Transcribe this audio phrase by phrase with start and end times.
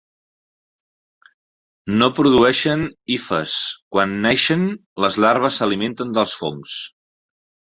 [1.99, 3.59] No produeixen hifes.
[3.97, 4.67] Quan naixen
[5.07, 6.81] les larves s'alimenten dels fongs.